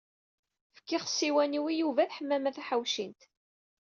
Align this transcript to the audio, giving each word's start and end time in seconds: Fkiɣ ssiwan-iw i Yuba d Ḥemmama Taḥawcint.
Fkiɣ 0.75 1.03
ssiwan-iw 1.07 1.65
i 1.71 1.73
Yuba 1.79 2.03
d 2.09 2.13
Ḥemmama 2.17 2.51
Taḥawcint. 2.55 3.21